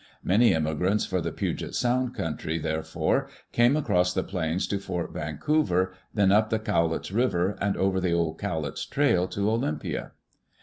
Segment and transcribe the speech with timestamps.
[0.23, 5.93] Many emigrants for the Puget Sound country, therefore, came across the plains to Fort Vancouver,
[6.11, 10.13] then up the Cowlitz River and over the old Cowlitz trail to Olympia.